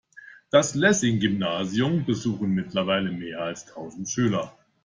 Das 0.49 0.73
Lessing-Gymnasium 0.73 2.05
besuchen 2.05 2.55
mittlerweile 2.55 3.11
mehr 3.11 3.41
als 3.41 3.67
tausend 3.67 4.09
Schüler. 4.09 4.57